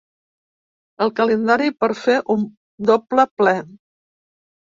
El 1.05 1.11
calendari 1.19 1.73
per 1.83 1.89
fer 1.99 2.15
un 2.35 2.47
‘doble 2.91 3.27
ple’ 3.43 3.53